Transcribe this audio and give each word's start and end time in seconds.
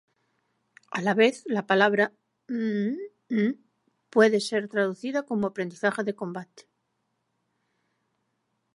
A 0.91 0.99
la 1.07 1.13
vez, 1.19 1.41
la 1.55 1.63
palabra 1.67 2.07
修斗 2.47 3.59
puede 4.09 4.39
ser 4.39 4.67
traducida 4.67 5.19
como 5.21 5.45
"aprendizaje 5.45 6.03
de 6.03 6.15
combate". 6.15 6.67